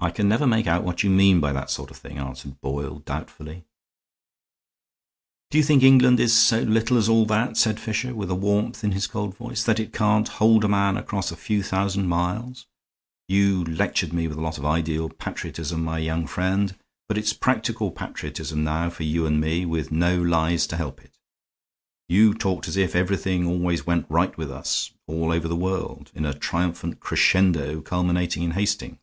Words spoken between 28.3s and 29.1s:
in Hastings.